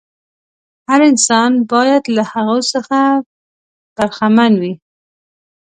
[0.89, 2.99] هر انسان باید له هغو څخه
[3.95, 4.73] برخمن وي.